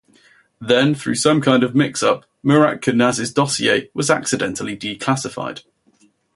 Then, 0.59 0.95
through 0.95 1.13
some 1.13 1.41
kind 1.41 1.61
of 1.61 1.75
mix-up, 1.75 2.25
Murat 2.41 2.81
Kurnaz's 2.81 3.31
dossier 3.31 3.91
was 3.93 4.09
accidentally 4.09 4.75
declassified. 4.75 5.61